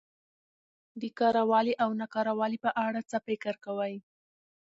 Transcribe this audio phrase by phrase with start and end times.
[1.01, 3.93] د کره والي او نا کره والي په اړه څه فکر کوؽ